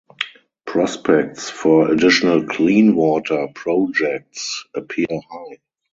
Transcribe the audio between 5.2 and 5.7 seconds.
high.